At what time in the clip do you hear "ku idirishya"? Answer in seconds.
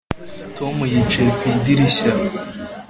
1.37-2.11